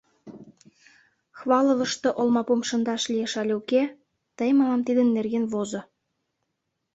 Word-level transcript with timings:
—Хваловышто 1.37 2.09
олмапум 2.19 2.61
шындаш 2.69 3.03
лиеш 3.11 3.33
але 3.41 3.53
уке, 3.61 3.83
тый 4.37 4.49
мылам 4.57 4.81
тидын 4.87 5.07
нерген 5.15 5.45
возо. 5.53 5.81